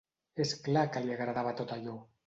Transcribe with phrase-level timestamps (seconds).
[0.45, 1.99] És clar que li agradava tot allò!